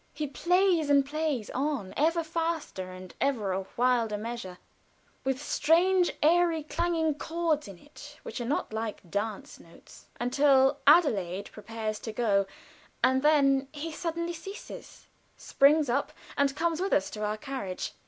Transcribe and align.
He 0.15 0.25
plays 0.25 0.89
and 0.89 1.05
plays 1.05 1.51
on, 1.51 1.93
ever 1.95 2.23
faster, 2.23 2.89
and 2.91 3.13
ever 3.21 3.51
a 3.53 3.67
wilder 3.77 4.17
measure, 4.17 4.57
with 5.23 5.39
strange 5.39 6.11
eerie 6.23 6.63
clanging 6.63 7.13
chords 7.13 7.67
in 7.67 7.77
it 7.77 8.17
which 8.23 8.41
are 8.41 8.45
not 8.47 8.73
like 8.73 9.07
dance 9.11 9.59
notes, 9.59 10.07
until 10.19 10.79
Adelaide 10.87 11.51
prepares 11.51 11.99
to 11.99 12.11
go, 12.11 12.47
and 13.03 13.21
then 13.21 13.67
he 13.71 13.91
suddenly 13.91 14.33
ceases, 14.33 15.05
springs 15.37 15.87
up, 15.87 16.11
and 16.35 16.55
comes 16.55 16.81
with 16.81 16.93
us 16.93 17.11
to 17.11 17.23
our 17.23 17.37
carriage. 17.37 17.93